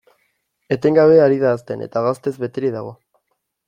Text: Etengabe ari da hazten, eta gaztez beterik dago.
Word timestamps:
Etengabe 0.75 1.21
ari 1.27 1.39
da 1.45 1.53
hazten, 1.59 1.87
eta 1.91 2.05
gaztez 2.09 2.37
beterik 2.49 2.79
dago. 2.81 3.01